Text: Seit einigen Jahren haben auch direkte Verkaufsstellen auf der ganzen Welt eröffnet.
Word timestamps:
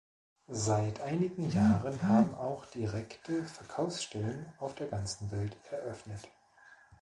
Seit 0.47 0.99
einigen 1.01 1.51
Jahren 1.51 2.01
haben 2.01 2.33
auch 2.33 2.65
direkte 2.65 3.43
Verkaufsstellen 3.45 4.51
auf 4.57 4.73
der 4.73 4.87
ganzen 4.87 5.29
Welt 5.29 5.55
eröffnet. 5.69 6.27